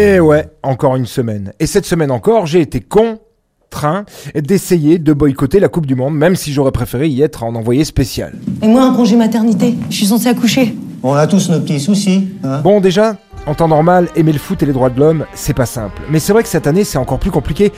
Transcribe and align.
Et 0.00 0.14
Eh 0.14 0.20
ouais, 0.20 0.48
encore 0.62 0.96
une 0.96 1.04
semaine. 1.04 1.52
Et 1.60 1.66
cette 1.66 1.84
semaine 1.84 2.10
encore, 2.10 2.46
j'ai 2.46 2.62
été 2.62 2.80
contraint 2.80 4.06
d'essayer 4.34 4.98
de 4.98 5.12
boycotter 5.12 5.60
la 5.60 5.68
Coupe 5.68 5.84
du 5.84 5.94
Monde, 5.94 6.16
même 6.16 6.36
si 6.36 6.54
j'aurais 6.54 6.72
préféré 6.72 7.06
y 7.08 7.20
être 7.20 7.44
en 7.44 7.54
envoyé 7.54 7.84
spécial. 7.84 8.32
Et 8.62 8.66
moi, 8.66 8.82
un 8.84 8.94
congé 8.94 9.14
maternité. 9.16 9.74
Je 9.90 9.96
suis 9.96 10.06
censée 10.06 10.28
accoucher. 10.28 10.74
On 11.02 11.12
a 11.12 11.26
tous 11.26 11.50
nos 11.50 11.60
petits 11.60 11.80
soucis. 11.80 12.30
Hein 12.42 12.62
Bon, 12.62 12.80
déjà, 12.80 13.18
en 13.44 13.54
temps 13.54 13.68
normal, 13.68 14.08
aimer 14.16 14.32
le 14.32 14.38
foot 14.38 14.62
et 14.62 14.66
les 14.66 14.72
droits 14.72 14.88
de 14.88 14.98
l'homme, 14.98 15.26
c'est 15.34 15.52
pas 15.52 15.66
simple. 15.66 16.00
Mais 16.08 16.18
c'est 16.18 16.32
vrai 16.32 16.44
que 16.44 16.48
cette 16.48 16.66
année, 16.66 16.84
c'est 16.84 16.96
encore 16.96 17.18
plus 17.18 17.30
compliqué 17.30 17.70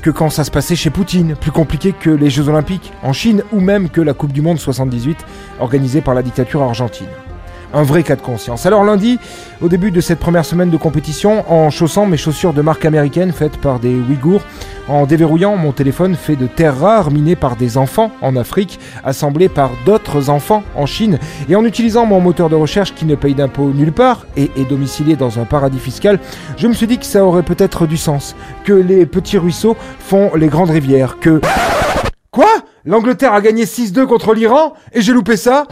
que 0.00 0.08
quand 0.08 0.30
ça 0.30 0.44
se 0.44 0.50
passait 0.50 0.76
chez 0.76 0.88
Poutine, 0.88 1.36
plus 1.38 1.52
compliqué 1.52 1.92
que 1.92 2.08
les 2.08 2.30
Jeux 2.30 2.48
Olympiques 2.48 2.90
en 3.02 3.12
Chine 3.12 3.42
ou 3.52 3.60
même 3.60 3.90
que 3.90 4.00
la 4.00 4.14
Coupe 4.14 4.32
du 4.32 4.40
Monde 4.40 4.58
78 4.58 5.18
organisée 5.60 6.00
par 6.00 6.14
la 6.14 6.22
dictature 6.22 6.62
argentine. 6.62 7.06
Un 7.74 7.82
vrai 7.82 8.02
cas 8.02 8.16
de 8.16 8.22
conscience. 8.22 8.64
Alors 8.64 8.84
lundi, 8.84 9.18
au 9.60 9.68
début 9.68 9.90
de 9.90 10.00
cette 10.00 10.18
première 10.18 10.44
semaine 10.44 10.70
de 10.70 10.76
compétition, 10.76 11.44
en 11.52 11.68
chaussant 11.70 12.06
mes 12.06 12.16
chaussures 12.16 12.52
de 12.52 12.62
marque 12.62 12.84
américaine 12.84 13.32
faites 13.32 13.58
par 13.58 13.80
des 13.80 13.94
Ouïghours, 13.94 14.42
en 14.88 15.04
déverrouillant 15.04 15.56
mon 15.56 15.72
téléphone 15.72 16.14
fait 16.14 16.36
de 16.36 16.46
terres 16.46 16.78
rares 16.78 17.10
minées 17.10 17.36
par 17.36 17.56
des 17.56 17.76
enfants 17.76 18.12
en 18.22 18.36
Afrique, 18.36 18.78
assemblés 19.04 19.48
par 19.48 19.70
d'autres 19.84 20.30
enfants 20.30 20.62
en 20.76 20.86
Chine, 20.86 21.18
et 21.48 21.56
en 21.56 21.64
utilisant 21.64 22.06
mon 22.06 22.20
moteur 22.20 22.48
de 22.48 22.54
recherche 22.54 22.94
qui 22.94 23.04
ne 23.04 23.16
paye 23.16 23.34
d'impôts 23.34 23.72
nulle 23.74 23.92
part 23.92 24.26
et 24.36 24.50
est 24.56 24.68
domicilié 24.68 25.16
dans 25.16 25.38
un 25.40 25.44
paradis 25.44 25.80
fiscal, 25.80 26.20
je 26.56 26.68
me 26.68 26.72
suis 26.72 26.86
dit 26.86 26.98
que 26.98 27.04
ça 27.04 27.24
aurait 27.24 27.42
peut-être 27.42 27.86
du 27.86 27.96
sens, 27.96 28.36
que 28.64 28.72
les 28.72 29.06
petits 29.06 29.38
ruisseaux 29.38 29.76
font 29.98 30.30
les 30.36 30.48
grandes 30.48 30.70
rivières, 30.70 31.18
que... 31.20 31.40
Quoi? 32.30 32.48
L'Angleterre 32.84 33.32
a 33.32 33.40
gagné 33.40 33.64
6-2 33.64 34.06
contre 34.06 34.34
l'Iran? 34.34 34.74
Et 34.92 35.00
j'ai 35.00 35.12
loupé 35.14 35.36
ça? 35.36 35.64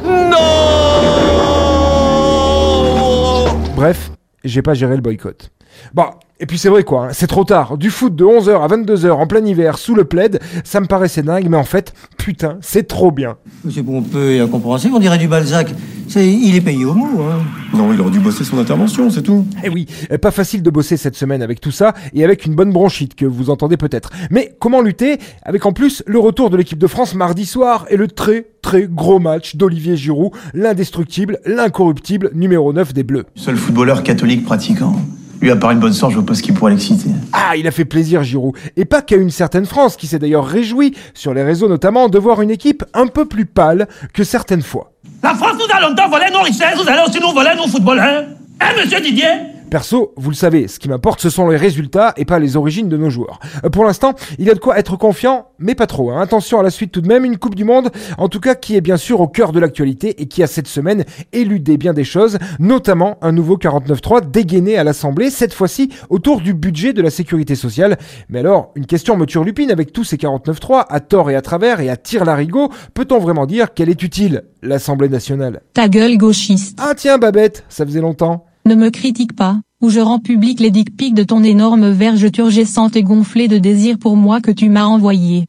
Bref, 3.76 4.12
j'ai 4.44 4.62
pas 4.62 4.74
géré 4.74 4.94
le 4.94 5.02
boycott. 5.02 5.50
Bah, 5.92 6.20
et 6.38 6.46
puis 6.46 6.58
c'est 6.58 6.68
vrai 6.68 6.84
quoi, 6.84 7.06
hein, 7.06 7.08
c'est 7.12 7.26
trop 7.26 7.42
tard. 7.42 7.76
Du 7.76 7.90
foot 7.90 8.14
de 8.14 8.24
11h 8.24 8.62
à 8.62 8.68
22h 8.68 9.10
en 9.10 9.26
plein 9.26 9.44
hiver 9.44 9.78
sous 9.78 9.96
le 9.96 10.04
plaid, 10.04 10.40
ça 10.62 10.80
me 10.80 10.86
paraissait 10.86 11.22
dingue, 11.22 11.48
mais 11.48 11.56
en 11.56 11.64
fait, 11.64 11.92
putain, 12.16 12.58
c'est 12.60 12.86
trop 12.86 13.10
bien. 13.10 13.36
C'est 13.68 13.82
pompeux 13.82 14.32
et 14.32 14.40
incompréhensible, 14.40 14.94
on 14.94 15.00
dirait 15.00 15.18
du 15.18 15.26
Balzac. 15.26 15.68
Il 16.16 16.54
est 16.54 16.60
payé 16.60 16.84
au 16.84 16.94
mot. 16.94 17.22
Hein. 17.22 17.42
Non, 17.74 17.92
il 17.92 18.00
aurait 18.00 18.10
dû 18.10 18.20
bosser 18.20 18.44
son 18.44 18.58
intervention, 18.58 19.10
c'est 19.10 19.22
tout. 19.22 19.46
Eh 19.64 19.68
oui, 19.68 19.86
euh, 20.12 20.18
pas 20.18 20.30
facile 20.30 20.62
de 20.62 20.70
bosser 20.70 20.96
cette 20.96 21.16
semaine 21.16 21.42
avec 21.42 21.60
tout 21.60 21.70
ça 21.70 21.94
et 22.12 22.24
avec 22.24 22.46
une 22.46 22.54
bonne 22.54 22.72
bronchite 22.72 23.14
que 23.14 23.26
vous 23.26 23.50
entendez 23.50 23.76
peut-être. 23.76 24.10
Mais 24.30 24.54
comment 24.58 24.80
lutter 24.80 25.18
avec 25.42 25.66
en 25.66 25.72
plus 25.72 26.02
le 26.06 26.18
retour 26.18 26.50
de 26.50 26.56
l'équipe 26.56 26.78
de 26.78 26.86
France 26.86 27.14
mardi 27.14 27.46
soir 27.46 27.86
et 27.90 27.96
le 27.96 28.08
très 28.08 28.46
très 28.62 28.86
gros 28.86 29.18
match 29.18 29.56
d'Olivier 29.56 29.96
Giroud, 29.96 30.32
l'indestructible, 30.54 31.38
l'incorruptible 31.44 32.30
numéro 32.34 32.72
9 32.72 32.94
des 32.94 33.02
Bleus. 33.02 33.26
Seul 33.34 33.56
footballeur 33.56 34.02
catholique 34.02 34.44
pratiquant. 34.44 34.96
Lui, 35.44 35.50
à 35.50 35.56
part 35.56 35.72
une 35.72 35.78
bonne 35.78 35.92
sorte, 35.92 36.12
je 36.12 36.16
vois 36.16 36.24
pas 36.24 36.34
ce 36.34 36.42
qui 36.42 36.52
pourrait 36.52 36.70
l'exciter. 36.70 37.10
Ah, 37.34 37.54
il 37.54 37.66
a 37.66 37.70
fait 37.70 37.84
plaisir 37.84 38.22
Giroud. 38.22 38.54
Et 38.78 38.86
pas 38.86 39.02
qu'à 39.02 39.16
une 39.16 39.28
certaine 39.28 39.66
France, 39.66 39.94
qui 39.98 40.06
s'est 40.06 40.18
d'ailleurs 40.18 40.46
réjouie, 40.46 40.94
sur 41.12 41.34
les 41.34 41.42
réseaux 41.42 41.68
notamment, 41.68 42.08
de 42.08 42.18
voir 42.18 42.40
une 42.40 42.50
équipe 42.50 42.82
un 42.94 43.08
peu 43.08 43.26
plus 43.26 43.44
pâle 43.44 43.86
que 44.14 44.24
certaines 44.24 44.62
fois. 44.62 44.92
La 45.22 45.34
France 45.34 45.56
nous 45.58 45.66
a 45.70 45.86
longtemps 45.86 46.08
volé 46.08 46.30
nos 46.32 46.40
richesses, 46.40 46.82
vous 46.82 46.88
allez 46.88 47.02
aussi 47.06 47.20
nous 47.20 47.34
voler 47.34 47.50
nos 47.58 47.66
footballeurs. 47.66 48.24
Hein, 48.58 48.68
monsieur 48.82 49.02
Didier? 49.02 49.53
Perso, 49.74 50.12
vous 50.16 50.30
le 50.30 50.36
savez, 50.36 50.68
ce 50.68 50.78
qui 50.78 50.88
m'importe, 50.88 51.20
ce 51.20 51.28
sont 51.28 51.48
les 51.48 51.56
résultats 51.56 52.12
et 52.16 52.24
pas 52.24 52.38
les 52.38 52.56
origines 52.56 52.88
de 52.88 52.96
nos 52.96 53.10
joueurs. 53.10 53.40
Euh, 53.64 53.70
Pour 53.70 53.84
l'instant, 53.84 54.12
il 54.38 54.46
y 54.46 54.50
a 54.50 54.54
de 54.54 54.60
quoi 54.60 54.78
être 54.78 54.96
confiant, 54.96 55.46
mais 55.58 55.74
pas 55.74 55.88
trop. 55.88 56.12
hein. 56.12 56.20
Attention 56.20 56.60
à 56.60 56.62
la 56.62 56.70
suite 56.70 56.92
tout 56.92 57.00
de 57.00 57.08
même, 57.08 57.24
une 57.24 57.38
Coupe 57.38 57.56
du 57.56 57.64
Monde, 57.64 57.90
en 58.16 58.28
tout 58.28 58.38
cas 58.38 58.54
qui 58.54 58.76
est 58.76 58.80
bien 58.80 58.96
sûr 58.96 59.20
au 59.20 59.26
cœur 59.26 59.50
de 59.50 59.58
l'actualité 59.58 60.22
et 60.22 60.26
qui 60.26 60.44
a 60.44 60.46
cette 60.46 60.68
semaine 60.68 61.04
éludé 61.32 61.76
bien 61.76 61.92
des 61.92 62.04
choses, 62.04 62.38
notamment 62.60 63.18
un 63.20 63.32
nouveau 63.32 63.56
49.3 63.56 64.30
dégainé 64.30 64.78
à 64.78 64.84
l'Assemblée, 64.84 65.28
cette 65.28 65.52
fois-ci 65.52 65.88
autour 66.08 66.40
du 66.40 66.54
budget 66.54 66.92
de 66.92 67.02
la 67.02 67.10
sécurité 67.10 67.56
sociale. 67.56 67.98
Mais 68.28 68.38
alors, 68.38 68.70
une 68.76 68.86
question 68.86 69.16
me 69.16 69.26
turlupine 69.26 69.72
avec 69.72 69.92
tous 69.92 70.04
ces 70.04 70.18
49.3, 70.18 70.84
à 70.88 71.00
tort 71.00 71.32
et 71.32 71.34
à 71.34 71.42
travers 71.42 71.80
et 71.80 71.90
à 71.90 71.96
tir 71.96 72.24
larigot, 72.24 72.70
peut-on 72.94 73.18
vraiment 73.18 73.44
dire 73.44 73.74
qu'elle 73.74 73.88
est 73.88 74.04
utile, 74.04 74.44
l'Assemblée 74.62 75.08
nationale? 75.08 75.62
Ta 75.72 75.88
gueule 75.88 76.16
gauchiste. 76.16 76.78
Ah 76.80 76.92
tiens 76.96 77.18
Babette, 77.18 77.64
ça 77.68 77.84
faisait 77.84 78.00
longtemps. 78.00 78.46
Ne 78.66 78.76
me 78.76 78.88
critique 78.88 79.36
pas, 79.36 79.58
ou 79.82 79.90
je 79.90 80.00
rends 80.00 80.18
public 80.18 80.58
les 80.58 80.70
dick 80.70 80.96
pics 80.96 81.14
de 81.14 81.22
ton 81.22 81.44
énorme 81.44 81.90
verge 81.90 82.32
turgescente 82.32 82.96
et 82.96 83.02
gonflée 83.02 83.46
de 83.46 83.58
désir 83.58 83.98
pour 83.98 84.16
moi 84.16 84.40
que 84.40 84.50
tu 84.50 84.70
m'as 84.70 84.86
envoyé. 84.86 85.44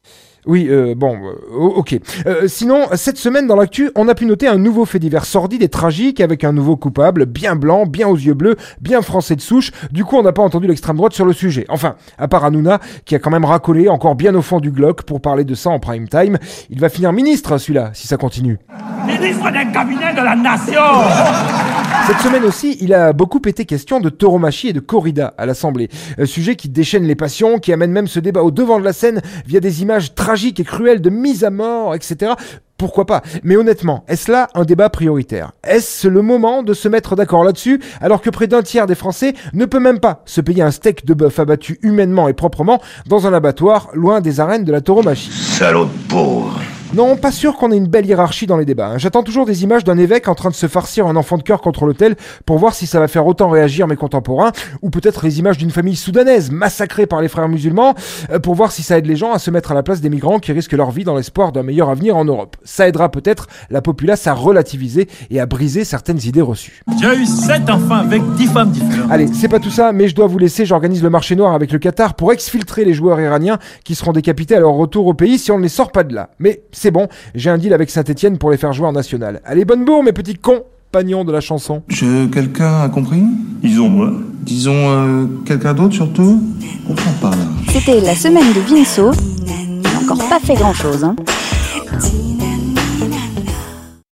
Oui, 0.46 0.68
euh, 0.70 0.96
bon, 0.96 1.18
euh, 1.24 1.58
ok. 1.58 1.98
Euh, 2.28 2.48
sinon, 2.48 2.88
cette 2.94 3.18
semaine 3.18 3.48
dans 3.48 3.56
l'actu, 3.56 3.90
on 3.96 4.10
a 4.10 4.16
pu 4.16 4.26
noter 4.26 4.50
un 4.50 4.58
nouveau 4.58 4.84
fait 4.84 5.00
divers 5.00 5.24
sordide 5.24 5.64
et 5.64 5.70
tragique 5.70 6.20
avec 6.20 6.44
un 6.44 6.52
nouveau 6.52 6.76
coupable, 6.76 7.26
bien 7.26 7.56
blanc, 7.56 7.86
bien 7.86 8.10
aux 8.10 8.18
yeux 8.18 8.34
bleus, 8.34 8.58
bien 8.82 9.02
français 9.02 9.38
de 9.38 9.42
souche. 9.42 9.72
Du 9.92 10.04
coup, 10.04 10.18
on 10.18 10.22
n'a 10.22 10.34
pas 10.34 10.44
entendu 10.44 10.68
l'extrême 10.68 10.98
droite 10.98 11.14
sur 11.14 11.26
le 11.26 11.32
sujet. 11.32 11.66
Enfin, 11.70 11.96
à 12.18 12.28
part 12.28 12.44
Hanouna, 12.44 12.80
qui 13.06 13.16
a 13.16 13.20
quand 13.20 13.32
même 13.32 13.46
racolé 13.46 13.88
encore 13.88 14.16
bien 14.16 14.36
au 14.36 14.42
fond 14.42 14.60
du 14.60 14.72
Glock 14.72 15.04
pour 15.04 15.22
parler 15.22 15.46
de 15.46 15.56
ça 15.56 15.70
en 15.70 15.80
prime 15.80 16.10
time. 16.10 16.38
Il 16.70 16.82
va 16.82 16.90
finir 16.90 17.14
ministre, 17.14 17.58
celui-là, 17.58 17.92
si 17.94 18.08
ça 18.08 18.18
continue. 18.18 18.60
Ministre 19.08 19.52
d'un 19.52 19.66
cabinet 19.72 20.14
de 20.14 20.22
la 20.22 20.36
nation 20.36 20.82
Cette 22.08 22.20
semaine 22.20 22.44
aussi, 22.44 22.78
il 22.82 22.94
a 22.94 23.14
beaucoup 23.14 23.42
été 23.46 23.66
question 23.66 24.00
de 24.00 24.10
tauromachie 24.10 24.68
et 24.68 24.74
de 24.74 24.80
corrida 24.80 25.34
à 25.38 25.46
l'Assemblée. 25.46 25.90
Un 26.20 26.26
sujet 26.26 26.56
qui 26.56 26.70
déchaîne 26.70 27.04
les 27.06 27.16
passions, 27.16 27.58
qui 27.58 27.74
amène 27.74 27.92
même 27.92 28.08
ce 28.08 28.20
débat 28.20 28.44
au 28.44 28.52
devant 28.52 28.80
de 28.80 28.86
la 28.86 28.94
scène 28.94 29.22
via 29.48 29.60
des 29.60 29.82
images 29.82 30.14
tragiques 30.14 30.60
et 30.60 30.64
cruelles 30.64 31.02
de 31.02 31.10
mise 31.10 31.44
à 31.44 31.50
mort, 31.50 31.96
etc. 31.96 32.34
Pourquoi 32.78 33.06
pas? 33.06 33.24
Mais 33.44 33.56
honnêtement, 33.56 34.04
est-ce 34.08 34.32
là 34.32 34.50
un 34.54 34.66
débat 34.66 34.90
prioritaire? 34.90 35.54
Est-ce 35.64 36.08
le 36.08 36.22
moment 36.22 36.62
de 36.62 36.74
se 36.74 36.88
mettre 36.88 37.16
d'accord 37.16 37.44
là-dessus 37.44 37.80
alors 38.02 38.22
que 38.22 38.30
près 38.30 38.48
d'un 38.48 38.62
tiers 38.62 38.86
des 38.86 38.96
Français 38.96 39.34
ne 39.54 39.66
peut 39.66 39.80
même 39.80 40.00
pas 40.00 40.22
se 40.26 40.42
payer 40.42 40.62
un 40.62 40.72
steak 40.72 41.06
de 41.06 41.14
bœuf 41.14 41.40
abattu 41.40 41.80
humainement 41.82 42.28
et 42.28 42.34
proprement 42.34 42.82
dans 43.08 43.26
un 43.28 43.34
abattoir 43.34 43.90
loin 43.94 44.22
des 44.22 44.40
arènes 44.40 44.66
de 44.66 44.72
la 44.72 44.82
tauromachie? 44.82 45.32
Salaud. 45.32 45.90
Non, 46.94 47.18
pas 47.18 47.32
sûr 47.32 47.58
qu'on 47.58 47.72
ait 47.72 47.78
une 47.78 47.88
belle 47.88 48.06
hiérarchie 48.06 48.48
dans 48.48 48.58
les 48.58 48.66
débats. 48.66 48.88
hein. 48.90 48.98
J'attends 48.98 49.24
toujours 49.24 49.46
des 49.46 49.64
images 49.64 49.84
d'un 49.84 49.98
évêque 49.98 50.28
en 50.28 50.36
train 50.36 50.50
de 50.50 50.56
se 50.56 50.68
farcir 50.68 51.08
un 51.08 51.16
enfant 51.16 51.38
de 51.38 51.44
cœur 51.44 51.62
contre 51.62 51.86
l'autel 51.86 52.16
pour 52.46 52.58
voir 52.58 52.74
si 52.74 52.88
ça 52.88 53.00
va 53.00 53.08
faire 53.08 53.26
autant 53.28 53.50
réagir 53.50 53.88
mes 53.88 53.96
contemporains, 53.96 54.52
ou 54.82 54.90
peut-être 54.90 55.26
les 55.26 55.40
images 55.40 55.58
d'une 55.58 55.72
famille 55.72 55.96
soudanaise 55.96 56.52
massacrée 56.52 57.06
par 57.06 57.22
les 57.22 57.28
frères 57.28 57.50
musulmans, 57.50 57.96
euh, 58.32 58.40
pour 58.40 58.56
voir 58.56 58.72
si 58.72 58.84
ça 58.84 58.98
aide 58.98 59.06
les 59.08 59.16
gens 59.16 59.34
à 59.34 59.40
se 59.40 59.52
mettre 59.52 59.72
à 59.72 59.74
la 59.76 59.84
place 59.84 60.00
des 60.02 60.10
migrants 60.10 60.40
qui 60.40 60.52
risquent 60.52 60.74
leur 60.74 60.92
vie 60.92 61.04
dans 61.04 61.16
l'espoir 61.16 61.52
d'un 61.52 61.64
meilleur 61.64 61.90
avenir 61.90 62.16
en 62.16 62.26
Europe. 62.26 62.56
Ça 62.64 62.88
aidera 62.88 63.10
peut-être 63.10 63.48
la 63.70 63.82
populace 63.82 64.28
à 64.28 64.34
relativiser 64.34 65.08
et 65.30 65.40
à 65.40 65.46
briser 65.46 65.84
certaines 65.84 66.20
idées 66.24 66.42
reçues. 66.42 66.82
J'ai 67.02 67.16
eu 67.18 67.26
sept 67.26 67.70
enfants 67.70 67.96
avec 67.96 68.22
dix 68.36 68.48
femmes 68.48 68.72
différentes. 68.72 69.12
Allez, 69.12 69.28
c'est 69.28 69.50
pas 69.50 69.60
tout 69.60 69.72
ça, 69.72 69.92
mais 69.92 70.08
je 70.08 70.16
dois 70.16 70.28
vous 70.28 70.38
laisser. 70.38 70.66
J'organise 70.66 71.04
le 71.04 71.10
marché 71.10 71.36
noir 71.36 71.54
avec 71.54 71.72
le 71.72 71.80
Qatar 71.80 72.14
pour 72.14 72.32
exfiltrer 72.32 72.86
les 72.86 72.94
joueurs 72.94 73.20
iraniens 73.20 73.58
qui 73.84 73.96
seront 73.96 74.12
décapités 74.14 74.56
à 74.56 74.60
leur 74.60 74.74
retour 74.74 75.08
au 75.08 75.14
pays 75.14 75.38
si 75.38 75.52
on 75.52 75.58
ne 75.58 75.64
les 75.64 75.70
sort 75.70 75.92
pas 75.92 76.04
de 76.04 76.14
là. 76.14 76.30
Mais 76.40 76.62
c'est 76.76 76.92
bon, 76.92 77.08
j'ai 77.34 77.50
un 77.50 77.58
deal 77.58 77.74
avec 77.74 77.90
Saint-Etienne 77.90 78.38
pour 78.38 78.52
les 78.52 78.58
faire 78.58 78.74
jouer 78.74 78.88
en 78.88 78.92
national. 78.92 79.42
Allez, 79.46 79.66
bonne 79.66 79.86
bourre, 79.86 80.04
mes 80.04 80.12
petits 80.12 80.36
compagnons 80.36 81.24
de 81.24 81.32
la 81.32 81.42
chanson. 81.42 81.82
Je... 81.88 82.28
Quelqu'un 82.28 82.82
a 82.82 82.90
compris? 82.90 83.24
Disons 83.62 83.90
moi. 83.90 84.12
Disons 84.42 84.74
euh, 84.76 85.26
quelqu'un 85.46 85.74
d'autre 85.74 85.96
surtout? 85.96 86.42
Je 86.60 86.88
comprends 86.88 87.14
pas? 87.22 87.32
Là. 87.32 87.46
C'était 87.70 88.02
la 88.02 88.14
semaine 88.14 88.54
de 88.54 88.60
Vinceau. 88.60 89.12
Il 89.48 89.82
n'a 89.82 90.00
encore 90.02 90.30
pas 90.30 90.40
fait 90.40 90.56
grand 90.56 90.74
chose, 90.74 91.04
hein. 91.04 91.16